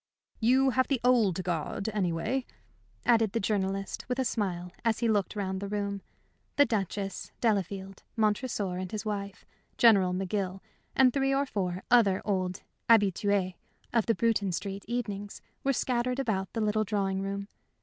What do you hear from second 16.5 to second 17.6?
the little drawing room.